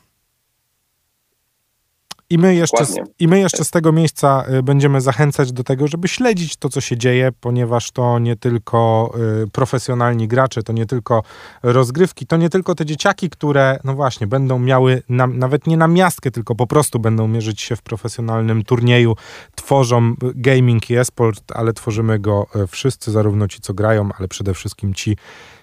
I 2.33 2.39
my, 2.39 2.55
jeszcze, 2.55 2.87
z, 2.87 2.97
I 3.19 3.29
my 3.29 3.39
jeszcze 3.39 3.65
z 3.65 3.71
tego 3.71 3.93
miejsca 3.93 4.45
y, 4.59 4.63
będziemy 4.63 5.01
zachęcać 5.01 5.53
do 5.53 5.65
tego, 5.65 5.89
żeby 5.89 6.09
śledzić 6.09 6.57
to, 6.57 6.69
co 6.69 6.81
się 6.81 6.97
dzieje, 6.97 7.33
ponieważ 7.41 7.91
to 7.91 8.19
nie 8.19 8.37
tylko 8.37 9.13
y, 9.45 9.51
profesjonalni 9.51 10.29
gracze, 10.29 10.63
to 10.63 10.73
nie 10.73 10.87
tylko 10.87 11.23
rozgrywki, 11.63 12.27
to 12.27 12.37
nie 12.37 12.51
tylko 12.51 12.75
te 12.75 12.87
dzieciaki, 12.87 13.31
które, 13.31 13.79
no 13.85 13.95
właśnie, 13.95 14.27
będą 14.27 14.59
miały 14.59 15.03
na, 15.09 15.27
nawet 15.27 15.67
nie 15.67 15.77
na 15.77 15.89
miastkę, 15.89 16.31
tylko 16.31 16.55
po 16.55 16.67
prostu 16.67 16.99
będą 16.99 17.29
mierzyć 17.29 17.61
się 17.61 17.77
w 17.77 17.83
profesjonalnym 17.83 18.65
turnieju, 18.65 19.17
tworzą 19.55 20.15
gaming 20.35 20.91
i 20.91 20.97
esport, 20.97 21.53
ale 21.55 21.73
tworzymy 21.73 22.19
go 22.19 22.47
y, 22.57 22.67
wszyscy, 22.67 23.11
zarówno 23.11 23.49
ci, 23.49 23.61
co 23.61 23.75
grają, 23.75 24.09
ale 24.19 24.29
przede 24.29 24.55
wszystkim 24.55 24.95
ci, 24.95 25.17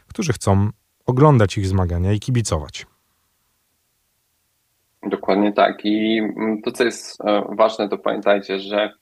którzy 0.07 0.33
chcą 0.33 0.69
oglądać 1.05 1.57
ich 1.57 1.67
zmagania 1.67 2.13
i 2.13 2.19
kibicować. 2.19 2.85
Dokładnie 5.03 5.53
tak. 5.53 5.85
I 5.85 6.19
mm, 6.19 6.61
to, 6.61 6.71
co 6.71 6.83
jest 6.83 7.21
e, 7.25 7.43
ważne, 7.49 7.89
to 7.89 7.97
pamiętajcie, 7.97 8.59
że 8.59 8.93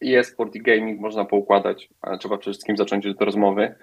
i 0.00 0.14
e-sport, 0.16 0.54
i 0.54 0.62
gaming 0.62 1.00
można 1.00 1.24
poukładać, 1.24 1.88
ale 2.02 2.18
trzeba 2.18 2.38
przede 2.38 2.52
wszystkim 2.52 2.76
zacząć 2.76 3.06
od 3.06 3.22
rozmowy, 3.22 3.74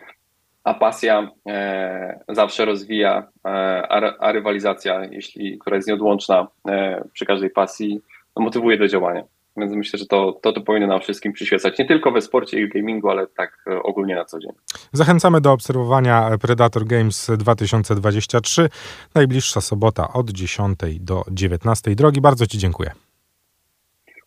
a 0.64 0.74
pasja 0.74 1.32
e, 1.48 2.20
zawsze 2.30 2.66
rozwija, 2.66 3.28
e, 3.46 3.50
a, 3.90 4.18
a, 4.20 4.32
rywalizacja, 4.32 5.06
jeśli, 5.12 5.60
która 5.60 5.76
jest 5.76 5.88
nieodłączna 5.88 6.48
e, 6.68 7.04
przy 7.14 7.26
każdej 7.26 7.50
pasji, 7.50 8.02
motywuje 8.36 8.78
do 8.78 8.88
działania. 8.88 9.24
Więc 9.58 9.74
myślę, 9.74 10.00
że 10.00 10.06
to, 10.06 10.40
to, 10.42 10.54
to 10.54 10.62
powinno 10.62 10.88
nam 10.88 11.02
wszystkim 11.02 11.34
przyświecać, 11.34 11.80
nie 11.80 11.86
tylko 11.86 12.12
we 12.12 12.22
sporcie 12.22 12.62
i 12.62 12.70
gamingu, 12.70 13.10
ale 13.10 13.28
tak 13.28 13.64
e, 13.68 13.84
ogólnie 13.84 14.16
na 14.16 14.26
co 14.26 14.40
dzień. 14.40 14.52
Zachęcamy 14.92 15.42
do 15.42 15.52
obserwowania 15.52 16.30
Predator 16.42 16.86
Games 16.86 17.32
2023. 17.38 18.70
Najbliższa 19.16 19.62
sobota 19.62 20.14
od 20.14 20.30
10 20.30 20.80
do 21.00 21.24
19. 21.32 21.96
Drogi, 21.96 22.22
bardzo 22.22 22.48
Ci 22.48 22.58
dziękuję. 22.58 22.92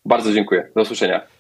Bardzo 0.05 0.33
dziękuję. 0.33 0.71
Do 0.77 0.83
usłyszenia. 0.83 1.40